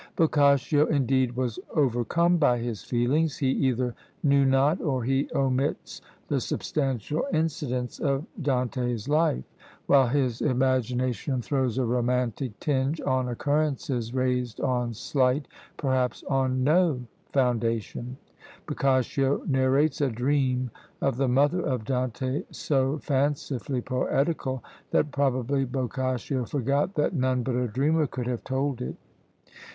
Boccaccio, 0.15 0.87
indeed, 0.87 1.35
was 1.35 1.59
overcome 1.75 2.37
by 2.37 2.57
his 2.57 2.81
feelings. 2.83 3.37
He 3.37 3.49
either 3.51 3.93
knew 4.23 4.45
not, 4.45 4.81
or 4.81 5.03
he 5.03 5.29
omits 5.35 6.01
the 6.27 6.41
substantial 6.41 7.23
incidents 7.31 7.99
of 7.99 8.25
Dante's 8.41 9.07
life; 9.07 9.43
while 9.85 10.07
his 10.07 10.41
imagination 10.41 11.39
throws 11.39 11.77
a 11.77 11.85
romantic 11.85 12.59
tinge 12.59 12.99
on 13.01 13.27
occurrences 13.27 14.11
raised 14.11 14.59
on 14.59 14.95
slight, 14.95 15.47
perhaps 15.77 16.23
on 16.23 16.63
no 16.63 17.01
foundation. 17.31 18.17
Boccaccio 18.67 19.43
narrates 19.45 20.01
a 20.01 20.09
dream 20.09 20.71
of 20.99 21.17
the 21.17 21.27
mother 21.27 21.61
of 21.61 21.85
Dante 21.85 22.41
so 22.49 22.97
fancifully 22.97 23.81
poetical, 23.81 24.63
that 24.89 25.11
probably 25.11 25.63
Boccaccio 25.63 26.45
forgot 26.45 26.95
that 26.95 27.13
none 27.13 27.43
but 27.43 27.53
a 27.53 27.67
dreamer 27.67 28.07
could 28.07 28.25
have 28.25 28.43
told 28.43 28.81
it. 28.81 28.95